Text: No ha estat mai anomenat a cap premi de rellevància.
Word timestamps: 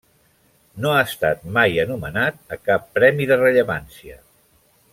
No 0.85 0.93
ha 0.93 1.01
estat 1.09 1.43
mai 1.57 1.77
anomenat 1.83 2.41
a 2.57 2.59
cap 2.71 2.89
premi 2.97 3.29
de 3.33 3.39
rellevància. 3.43 4.19